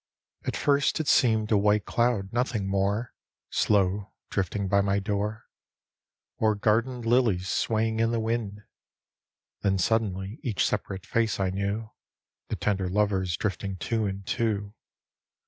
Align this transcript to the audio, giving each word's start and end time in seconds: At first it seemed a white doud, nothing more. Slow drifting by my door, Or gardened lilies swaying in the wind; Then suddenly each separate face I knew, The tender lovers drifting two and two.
At 0.45 0.57
first 0.57 0.99
it 0.99 1.07
seemed 1.07 1.51
a 1.51 1.57
white 1.59 1.85
doud, 1.85 2.33
nothing 2.33 2.67
more. 2.67 3.13
Slow 3.51 4.13
drifting 4.31 4.67
by 4.67 4.81
my 4.81 4.97
door, 4.97 5.45
Or 6.37 6.55
gardened 6.55 7.05
lilies 7.05 7.49
swaying 7.51 7.99
in 7.99 8.09
the 8.09 8.19
wind; 8.19 8.61
Then 9.61 9.77
suddenly 9.77 10.39
each 10.41 10.65
separate 10.65 11.05
face 11.05 11.39
I 11.39 11.51
knew, 11.51 11.91
The 12.47 12.55
tender 12.55 12.89
lovers 12.89 13.37
drifting 13.37 13.75
two 13.77 14.07
and 14.07 14.25
two. 14.25 14.73